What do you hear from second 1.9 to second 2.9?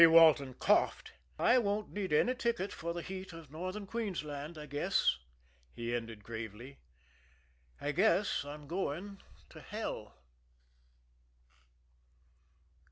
need that ticket